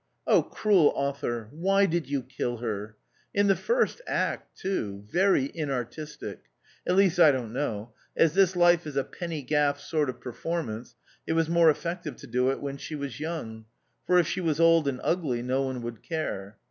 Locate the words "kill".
2.23-2.57